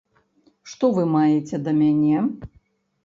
Што 0.71 0.89
вы 0.95 1.03
маеце 1.15 1.61
да 1.67 1.71
мяне? 1.81 2.27